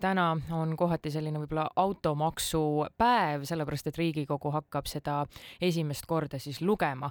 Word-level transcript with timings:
täna 0.00 0.30
on 0.54 0.76
kohati 0.76 1.10
selline 1.10 1.40
võib-olla 1.42 1.66
automaksu 1.76 2.62
päev, 2.98 3.44
sellepärast 3.48 3.90
et 3.90 3.98
Riigikogu 3.98 4.52
hakkab 4.54 4.88
seda 4.90 5.20
esimest 5.60 6.06
korda 6.06 6.38
siis 6.42 6.60
lugema. 6.62 7.10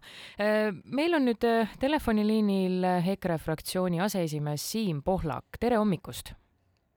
meil 0.86 1.13
on 1.13 1.28
nüüd 1.28 1.46
telefoniliinil 1.79 2.88
EKRE 3.13 3.38
fraktsiooni 3.38 4.02
aseesimees 4.02 4.71
Siim 4.71 5.04
Pohlak, 5.04 5.60
tere 5.60 5.78
hommikust! 5.78 6.34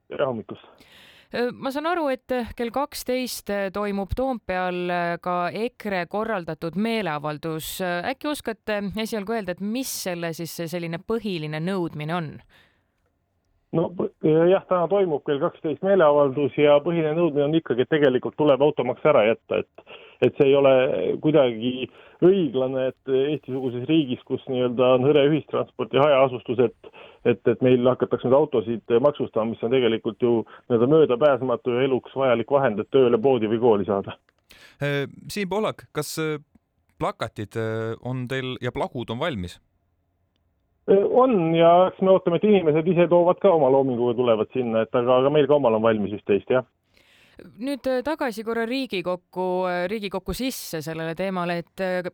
tere 0.08 0.26
hommikust! 0.26 0.88
ma 1.52 1.70
saan 1.70 1.86
aru, 1.86 2.08
et 2.10 2.32
kell 2.58 2.72
kaksteist 2.74 3.52
toimub 3.72 4.14
Toompeal 4.16 4.90
ka 5.22 5.36
EKRE 5.54 6.06
korraldatud 6.10 6.74
meeleavaldus. 6.74 7.76
äkki 8.10 8.30
oskate 8.30 8.80
esialgu 8.96 9.36
öelda, 9.36 9.54
et 9.54 9.60
mis 9.60 9.92
selle 10.08 10.32
siis 10.34 10.56
selline 10.66 10.98
põhiline 10.98 11.62
nõudmine 11.62 12.16
on? 12.16 12.34
No 13.76 13.88
jah, 14.50 14.64
täna 14.68 14.86
toimub 14.90 15.24
kell 15.26 15.40
kaksteist 15.42 15.82
meeleavaldus 15.86 16.56
ja 16.58 16.78
põhiline 16.84 17.14
nõudmine 17.16 17.46
on 17.46 17.58
ikkagi, 17.58 17.84
et 17.84 17.92
tegelikult 17.92 18.36
tuleb 18.38 18.62
automaks 18.66 19.06
ära 19.06 19.26
jätta, 19.30 19.62
et 19.62 19.98
et 20.20 20.36
see 20.36 20.50
ei 20.50 20.56
ole 20.58 20.72
kuidagi 21.24 21.86
õiglane, 22.20 22.90
et 22.90 23.12
Eesti-suguses 23.14 23.86
riigis, 23.88 24.20
kus 24.28 24.42
nii-öelda 24.52 24.90
on 24.98 25.06
hõre 25.08 25.22
ühistransport 25.30 25.94
ja 25.96 26.02
hajaasustus, 26.04 26.60
et 26.66 26.90
et, 27.24 27.40
et 27.52 27.62
meil 27.64 27.84
hakatakse 27.88 28.28
nüüd 28.28 28.36
autosid 28.36 28.94
maksustama, 29.00 29.52
mis 29.52 29.64
on 29.64 29.72
tegelikult 29.72 30.20
ju 30.24 30.34
nii-öelda 30.42 30.90
möödapääsmatu 30.92 31.76
ja 31.76 31.86
eluks 31.88 32.16
vajalik 32.16 32.52
vahend, 32.52 32.80
et 32.80 32.90
tööle, 32.92 33.20
poodi 33.20 33.48
või 33.48 33.60
kooli 33.60 33.88
saada. 33.88 34.16
Siim 35.28 35.48
Pohlak, 35.48 35.86
kas 35.92 36.16
plakatid 37.00 37.56
on 38.04 38.26
teil 38.28 38.56
ja 38.60 38.72
plagud 38.72 39.12
on 39.12 39.20
valmis? 39.20 39.60
On 40.88 41.54
ja 41.54 41.70
eks 41.90 42.00
me 42.02 42.14
ootame, 42.14 42.40
et 42.40 42.48
inimesed 42.48 42.88
ise 42.92 43.06
toovad 43.10 43.38
ka 43.42 43.52
oma 43.52 43.68
loominguga, 43.70 44.16
tulevad 44.18 44.52
sinna, 44.54 44.84
et 44.86 44.94
aga, 44.94 45.20
aga 45.22 45.32
meil 45.32 45.48
ka 45.50 45.58
omal 45.60 45.76
on 45.78 45.84
valmis 45.84 46.14
üht-teist, 46.16 46.50
jah 46.50 46.66
nüüd 47.60 47.88
äh, 47.88 48.00
tagasi 48.06 48.44
korra 48.46 48.66
Riigikokku, 48.68 49.48
äh, 49.70 49.82
Riigikokku 49.90 50.34
sisse 50.36 50.80
sellele 50.84 51.14
teemale, 51.18 51.60
et 51.62 51.84
äh, 51.84 52.10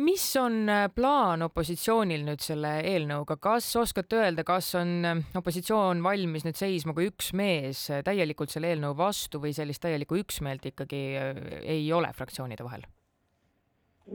mis 0.00 0.24
on 0.40 0.66
plaan 0.94 1.44
opositsioonil 1.46 2.24
nüüd 2.26 2.42
selle 2.42 2.76
eelnõuga, 2.82 3.36
kas 3.42 3.68
oskate 3.78 4.18
öelda, 4.22 4.44
kas 4.46 4.72
on 4.80 5.22
opositsioon 5.38 6.02
valmis 6.04 6.46
nüüd 6.46 6.58
seisma 6.58 6.96
kui 6.96 7.08
üks 7.12 7.30
mees 7.36 7.86
täielikult 8.06 8.54
selle 8.54 8.72
eelnõu 8.72 8.96
vastu 8.98 9.42
või 9.42 9.54
sellist 9.54 9.84
täielikku 9.84 10.18
üksmeelt 10.24 10.66
ikkagi 10.72 11.04
ei 11.62 11.86
ole 11.94 12.10
fraktsioonide 12.16 12.66
vahel? 12.66 12.82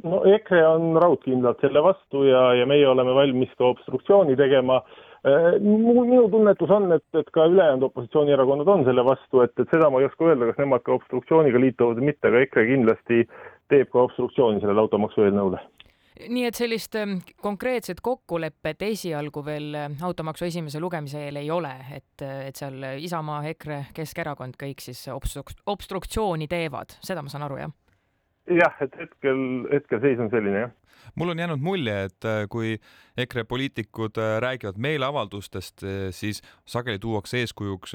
No 0.03 0.23
EKRE 0.25 0.63
on 0.67 0.97
raudkindlalt 1.01 1.61
selle 1.63 1.83
vastu 1.83 2.23
ja, 2.27 2.49
ja 2.59 2.65
meie 2.69 2.87
oleme 2.87 3.15
valmis 3.15 3.53
ka 3.57 3.71
obstruktsiooni 3.73 4.37
tegema. 4.39 4.81
Äh, 5.27 5.57
minu 5.59 6.27
tunnetus 6.31 6.71
on, 6.71 6.91
et, 6.95 7.05
et 7.17 7.31
ka 7.35 7.49
ülejäänud 7.51 7.89
opositsioonierakonnad 7.89 8.69
on 8.71 8.85
selle 8.87 9.03
vastu, 9.05 9.41
et, 9.43 9.55
et 9.59 9.73
seda 9.73 9.89
ma 9.91 9.99
ei 9.99 10.07
oska 10.07 10.29
öelda, 10.29 10.51
kas 10.51 10.61
nemad 10.61 10.85
ka 10.85 10.95
obstruktsiooniga 10.95 11.59
liituvad 11.59 11.99
või 11.99 12.13
mitte, 12.13 12.29
aga 12.29 12.45
EKRE 12.45 12.69
kindlasti 12.69 13.25
teeb 13.69 13.91
ka 13.91 14.05
obstruktsiooni 14.07 14.63
sellele 14.63 14.87
automaksu 14.87 15.27
eelnõule 15.27 15.59
nii 16.19 16.45
et 16.49 16.57
sellist 16.57 16.95
ähm, 16.99 17.13
konkreetset 17.39 18.01
kokkulepet 18.03 18.81
esialgu 18.89 19.43
veel 19.45 19.75
äh, 19.79 19.85
automaksu 20.03 20.49
esimese 20.49 20.81
lugemise 20.83 21.21
eel 21.23 21.39
ei 21.39 21.51
ole, 21.51 21.71
et, 21.95 22.23
äh, 22.25 22.41
et 22.49 22.59
seal 22.59 22.83
Isamaa, 22.99 23.43
EKRE, 23.53 23.85
Keskerakond 23.95 24.59
kõik 24.59 24.83
siis 24.83 25.05
obstruk-, 25.13 25.55
obstruktsiooni 25.71 26.49
teevad, 26.51 26.97
seda 27.05 27.23
ma 27.23 27.31
saan 27.31 27.47
aru, 27.47 27.61
jah? 27.63 27.71
Jah, 28.49 28.75
et 28.81 28.95
hetkel, 28.99 29.41
hetkel 29.71 30.01
seis 30.03 30.19
on 30.19 30.31
selline, 30.33 30.67
jah 30.67 30.77
mul 31.15 31.29
on 31.29 31.39
jäänud 31.39 31.59
mulje, 31.59 32.03
et 32.03 32.25
äh, 32.25 32.47
kui 32.49 32.77
EKRE 33.17 33.43
poliitikud 33.43 34.17
äh, 34.17 34.41
räägivad 34.41 34.77
meeleavaldustest, 34.77 35.83
äh, 35.83 35.89
siis 36.09 36.41
sageli 36.65 36.99
tuuakse 36.99 37.37
eeskujuks 37.37 37.93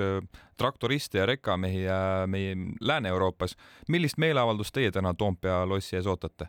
traktoriste 0.57 1.19
ja 1.19 1.27
rekkamehi 1.27 1.87
meie 2.27 2.57
Lääne-Euroopas. 2.81 3.57
millist 3.89 4.19
meeleavaldust 4.19 4.75
teie 4.75 4.91
täna 4.91 5.15
Toompea 5.15 5.69
lossi 5.69 5.97
ees 5.97 6.07
ootate? 6.07 6.47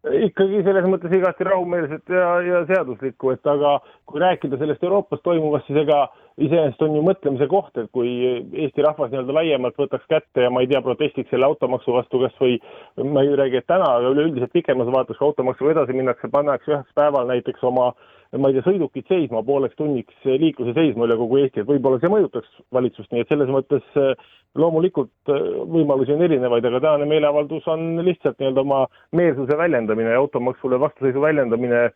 ikkagi 0.00 0.62
selles 0.64 0.86
mõttes 0.88 1.12
igati 1.12 1.44
rahumeelset 1.44 2.08
ja, 2.08 2.28
ja 2.40 2.60
seaduslikku, 2.66 3.30
et 3.30 3.46
aga 3.46 3.80
kui 4.08 4.20
rääkida 4.20 4.56
sellest 4.56 4.84
Euroopas 4.84 5.20
toimuvast, 5.22 5.66
siis 5.66 5.82
ega 5.82 6.06
iseenesest 6.40 6.82
on 6.86 6.94
ju 6.96 7.02
mõtlemise 7.04 7.48
koht, 7.50 7.76
et 7.80 7.90
kui 7.94 8.10
Eesti 8.64 8.84
rahvas 8.84 9.10
nii-öelda 9.12 9.36
laiemalt 9.36 9.76
võtaks 9.80 10.06
kätte 10.10 10.46
ja 10.46 10.52
ma 10.52 10.62
ei 10.64 10.70
tea, 10.70 10.82
protestiks 10.84 11.30
selle 11.32 11.48
automaksu 11.48 11.94
vastu 11.96 12.22
kas 12.22 12.36
või 12.40 12.56
ma 13.04 13.24
ei 13.24 13.36
räägi, 13.38 13.60
et 13.60 13.68
täna, 13.70 13.90
aga 13.98 14.14
üleüldiselt 14.14 14.54
pikemas 14.56 14.90
vaates, 14.92 15.18
kui 15.18 15.28
automaksuga 15.28 15.76
edasi 15.76 15.96
minnakse, 15.96 16.32
pannakse 16.32 16.72
üheks 16.72 16.96
päeval 16.98 17.28
näiteks 17.30 17.64
oma 17.70 17.92
ma 18.38 18.50
ei 18.50 18.54
tea, 18.54 18.62
sõidukid 18.66 19.08
seisma 19.10 19.42
pooleks 19.42 19.74
tunniks 19.78 20.28
liikluse 20.28 20.74
seisma 20.76 21.08
üle 21.08 21.16
kogu 21.18 21.40
Eesti, 21.40 21.62
et 21.62 21.70
võib-olla 21.70 21.98
see 22.02 22.12
mõjutaks 22.12 22.60
valitsust, 22.76 23.10
nii 23.10 23.24
et 23.24 23.32
selles 23.32 23.50
mõttes 23.50 23.98
eh, 23.98 24.12
loomulikult 24.60 25.34
eh, 25.34 25.48
võimalusi 25.74 26.14
on 26.14 26.22
erinevaid, 26.28 26.68
aga 26.68 26.82
tänane 26.84 27.10
meeleavaldus 27.10 27.66
on 27.74 27.98
lihtsalt 28.06 28.38
nii-öelda 28.38 28.62
oma 28.62 28.84
meelsuse 29.18 29.58
väljendamine 29.58 30.14
ja 30.14 30.22
automaksule 30.22 30.78
vastuseisu 30.80 31.26
väljendamine 31.26 31.88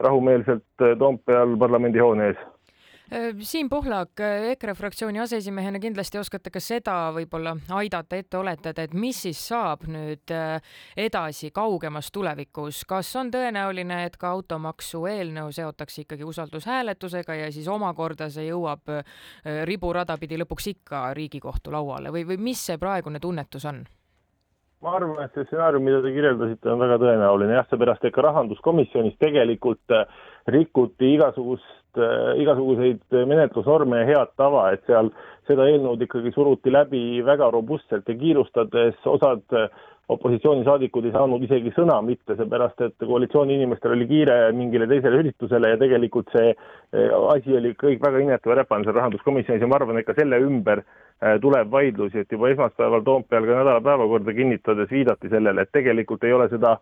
rahumeelselt 0.00 0.86
eh, 0.86 0.96
Toompeal 0.98 1.58
parlamendihoone 1.60 2.32
ees 2.32 2.40
Siim 3.12 3.68
Pohlak, 3.68 4.20
äh, 4.20 4.50
EKRE 4.54 4.72
fraktsiooni 4.74 5.20
aseesimehena 5.20 5.76
kindlasti 5.82 6.16
oskate 6.16 6.48
ka 6.48 6.60
seda 6.64 6.94
võib-olla 7.12 7.52
aidata 7.76 8.16
ette 8.16 8.38
oletada, 8.40 8.86
et 8.86 8.94
mis 8.96 9.18
siis 9.26 9.40
saab 9.50 9.84
nüüd 9.84 10.32
äh, 10.32 10.62
edasi 10.96 11.50
kaugemas 11.52 12.08
tulevikus, 12.08 12.86
kas 12.88 13.10
on 13.20 13.28
tõenäoline, 13.34 13.98
et 14.06 14.16
ka 14.16 14.30
automaksu 14.32 15.04
eelnõu 15.10 15.52
seotakse 15.52 16.06
ikkagi 16.06 16.24
usaldushääletusega 16.24 17.36
ja 17.36 17.50
siis 17.52 17.68
omakorda 17.68 18.30
see 18.32 18.46
jõuab 18.48 18.88
riburada 19.68 20.16
pidi 20.16 20.40
lõpuks 20.40 20.70
ikka 20.72 21.02
Riigikohtu 21.12 21.74
lauale 21.74 22.14
või, 22.14 22.24
või 22.32 22.40
mis 22.48 22.64
see 22.64 22.80
praegune 22.80 23.20
tunnetus 23.20 23.68
on? 23.68 23.84
ma 24.82 24.96
arvan, 24.96 25.20
et 25.22 25.36
see 25.36 25.44
stsenaarium, 25.46 25.84
mida 25.84 26.00
te 26.02 26.10
kirjeldasite, 26.16 26.72
on 26.72 26.80
väga 26.80 26.96
tõenäoline 26.98 27.60
jah, 27.60 27.68
seepärast 27.70 28.08
et 28.08 28.16
ka 28.16 28.24
rahanduskomisjonis 28.24 29.20
tegelikult 29.20 29.94
rikuti 30.50 31.12
igasugust 31.14 31.68
äh, 31.68 31.81
igasuguseid 32.42 33.02
menetlusnorme 33.28 34.02
ja 34.02 34.08
head 34.08 34.34
tava, 34.40 34.70
et 34.72 34.84
seal 34.88 35.10
seda 35.48 35.66
eelnõud 35.70 36.02
ikkagi 36.06 36.32
suruti 36.34 36.72
läbi 36.72 37.22
väga 37.26 37.50
robustselt 37.52 38.08
ja 38.08 38.14
kiirustades, 38.18 38.98
osad 39.10 39.42
äh, 39.58 39.68
opositsioonisaadikud 40.12 41.06
ei 41.08 41.14
saanud 41.14 41.42
isegi 41.46 41.72
sõna 41.76 41.98
mitte, 42.04 42.36
seepärast 42.38 42.80
et 42.84 43.06
koalitsiooni 43.06 43.56
inimestel 43.58 43.94
oli 43.96 44.08
kiire 44.10 44.36
mingile 44.56 44.88
teisele 44.90 45.22
üritusele 45.22 45.72
ja 45.72 45.80
tegelikult 45.80 46.32
see 46.34 46.52
äh, 46.52 47.12
asi 47.34 47.56
oli 47.58 47.74
kõik 47.78 48.02
väga 48.04 48.22
inetu 48.24 48.52
ja 48.52 48.60
räpane 48.62 48.86
seal 48.86 48.98
rahanduskomisjonis 48.98 49.64
ja 49.64 49.70
ma 49.70 49.78
arvan, 49.80 50.00
et 50.00 50.08
ka 50.08 50.16
selle 50.18 50.40
ümber 50.42 50.84
tuleb 51.38 51.68
vaidlusi, 51.70 52.18
et 52.18 52.32
juba 52.34 52.48
esmaspäeval 52.50 53.04
Toompeal 53.06 53.44
ka 53.46 53.60
nädala 53.60 53.82
päevakorda 53.86 54.32
kinnitades 54.34 54.88
viidati 54.90 55.28
sellele, 55.30 55.62
et 55.62 55.70
tegelikult 55.70 56.24
ei 56.26 56.32
ole 56.34 56.48
seda 56.50 56.72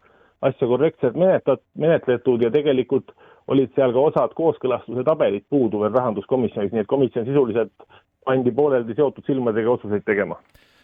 asja 0.49 0.69
korrektselt 0.71 1.19
menetlat-, 1.21 1.61
menetletud 1.77 2.41
ja 2.47 2.49
tegelikult 2.55 3.13
äh, 3.13 3.30
olid 3.51 3.75
seal 3.75 3.93
ka 3.95 4.07
osad 4.11 4.35
kooskõlastuse 4.39 5.05
tabelid 5.07 5.47
puudu 5.51 5.83
veel 5.83 5.95
rahanduskomisjonis, 5.97 6.73
nii 6.75 6.85
et 6.85 6.91
komisjon 6.91 7.27
sisuliselt 7.27 7.87
pandi 8.27 8.53
pooleldi 8.55 8.95
seotud 8.99 9.27
silmadega 9.27 9.77
otsuseid 9.77 10.07
tegema. 10.07 10.39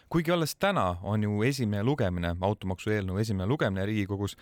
kuigi 0.09 0.31
alles 0.31 0.55
täna 0.55 0.95
on 1.03 1.23
ju 1.23 1.43
esimene 1.43 1.83
lugemine, 1.83 2.35
automaksu 2.41 2.91
eelnõu 2.95 3.19
esimene 3.23 3.47
lugemine 3.47 3.85
Riigikogus, 3.85 4.37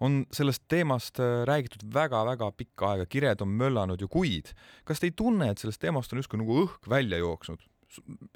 on 0.00 0.24
sellest 0.32 0.62
teemast 0.68 1.18
äh, 1.20 1.42
räägitud 1.46 1.82
väga-väga 1.94 2.52
pikka 2.56 2.92
aega, 2.92 3.06
kired 3.06 3.40
on 3.42 3.48
möllanud 3.48 4.00
ju 4.00 4.08
kuid. 4.08 4.54
kas 4.84 5.00
te 5.00 5.10
ei 5.10 5.16
tunne, 5.16 5.50
et 5.50 5.58
sellest 5.58 5.80
teemast 5.80 6.12
on 6.12 6.22
justkui 6.22 6.38
nagu 6.42 6.62
õhk 6.64 6.90
välja 6.90 7.18
jooksnud? 7.18 7.62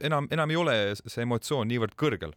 enam, 0.03 0.27
enam 0.31 0.51
ei 0.51 0.57
ole 0.57 0.75
see 0.97 1.23
emotsioon 1.23 1.69
niivõrd 1.69 1.95
kõrgel 1.99 2.33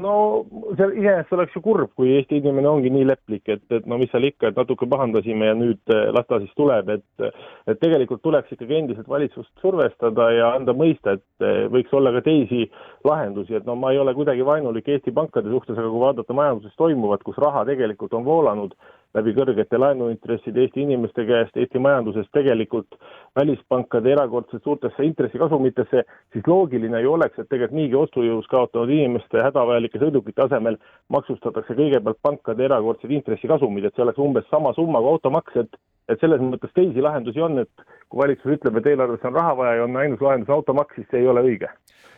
no 0.00 0.44
see 0.76 0.88
iseenesest 1.00 1.32
oleks 1.36 1.56
ju 1.56 1.62
kurb, 1.64 1.90
kui 1.98 2.12
Eesti 2.16 2.38
inimene 2.40 2.68
ongi 2.70 2.90
nii 2.92 3.06
leplik, 3.08 3.42
et, 3.52 3.64
et 3.74 3.86
no 3.90 3.98
mis 4.00 4.10
seal 4.12 4.24
ikka, 4.28 4.50
et 4.50 4.58
natuke 4.58 4.88
pahandasime 4.90 5.50
ja 5.50 5.56
nüüd 5.58 5.92
eh, 5.92 6.08
las 6.14 6.26
ta 6.28 6.38
siis 6.42 6.52
tuleb, 6.58 6.88
et 6.96 7.26
et 7.70 7.78
tegelikult 7.78 8.22
tuleks 8.24 8.54
ikkagi 8.54 8.78
endiselt 8.80 9.08
valitsust 9.10 9.52
survestada 9.62 10.30
ja 10.34 10.52
anda 10.56 10.74
mõista, 10.76 11.16
et 11.18 11.46
eh, 11.46 11.66
võiks 11.72 11.92
olla 11.96 12.14
ka 12.16 12.24
teisi 12.26 12.64
lahendusi, 13.08 13.56
et 13.58 13.68
no 13.68 13.76
ma 13.78 13.92
ei 13.92 14.00
ole 14.02 14.14
kuidagi 14.16 14.46
vaenulik 14.46 14.88
Eesti 14.94 15.14
pankade 15.14 15.52
suhtes, 15.52 15.76
aga 15.76 15.88
kui 15.88 16.02
vaadata 16.02 16.36
majanduses 16.36 16.76
toimuvat, 16.80 17.22
kus 17.26 17.38
raha 17.42 17.66
tegelikult 17.68 18.16
on 18.18 18.26
voolanud 18.26 18.76
läbi 19.14 19.34
kõrgete 19.36 19.78
laenuintresside 19.78 20.64
Eesti 20.64 20.82
inimeste 20.86 21.24
käest, 21.28 21.56
Eesti 21.56 21.80
majandusest 21.82 22.30
tegelikult 22.32 22.96
välispankade 23.36 24.12
erakordselt 24.12 24.64
suurtesse 24.64 25.04
intressikasumitesse, 25.04 26.04
siis 26.32 26.46
loogiline 26.46 27.00
ju 27.02 27.12
oleks, 27.12 27.38
et 27.38 27.48
tegelikult 27.48 27.78
niigi 27.78 27.98
ostujõus 28.00 28.48
kaotanud 28.52 28.92
inimeste 28.92 29.44
hädavajalike 29.44 30.00
sõidukite 30.00 30.46
asemel 30.46 30.78
maksustatakse 31.12 31.76
kõigepealt 31.78 32.20
pankade 32.22 32.64
erakordsed 32.68 33.12
intressikasumid, 33.12 33.84
et 33.84 33.96
see 33.96 34.06
oleks 34.06 34.20
umbes 34.22 34.48
sama 34.50 34.74
summa 34.78 35.04
kui 35.04 35.16
automaks, 35.16 35.56
et 35.64 35.80
et 36.10 36.20
selles 36.20 36.40
mõttes 36.42 36.72
teisi 36.74 37.00
lahendusi 37.00 37.40
on, 37.40 37.60
et 37.62 37.84
kui 38.10 38.18
valitsus 38.20 38.56
ütleb, 38.56 38.80
et 38.80 38.88
eelarvesse 38.90 39.28
on 39.28 39.36
raha 39.38 39.54
vaja 39.56 39.76
ja 39.78 39.84
on 39.86 39.96
ainus 39.96 40.20
lahendus 40.20 40.50
automaks, 40.50 40.96
siis 40.98 41.06
see 41.10 41.22
ei 41.22 41.30
ole 41.30 41.44
õige 41.46 41.70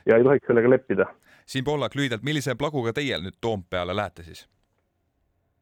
ja 0.09 0.17
ei 0.17 0.25
tohiks 0.25 0.49
sellega 0.49 0.71
leppida. 0.71 1.07
Siim 1.47 1.65
Pohlak, 1.65 1.95
lühidalt, 1.95 2.25
millise 2.25 2.57
plaguga 2.57 2.95
teie 2.97 3.21
nüüd 3.21 3.37
Toompeale 3.45 3.97
lähete 3.97 4.25
siis? 4.25 4.47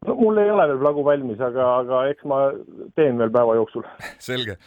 No 0.07 0.17
mul 0.19 0.41
ei 0.43 0.51
ole 0.51 0.67
veel 0.71 0.81
plagu 0.83 1.05
valmis, 1.07 1.41
aga, 1.41 1.69
aga 1.83 2.03
eks 2.13 2.27
ma 2.29 2.41
teen 2.99 3.21
veel 3.21 3.33
päeva 3.35 3.57
jooksul. 3.59 3.87
selge, 4.31 4.59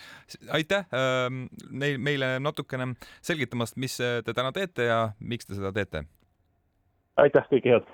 aitäh 0.56 0.88
ähm, 0.96 1.46
neil 1.72 2.00
meile 2.02 2.36
natukene 2.44 2.94
selgitamast, 3.26 3.80
mis 3.82 3.98
te 4.00 4.34
täna 4.34 4.54
teete 4.56 4.90
ja 4.90 5.02
miks 5.20 5.50
te 5.50 5.58
seda 5.58 5.74
teete. 5.76 6.06
aitäh, 7.22 7.48
kõike 7.52 7.78
head 7.78 7.94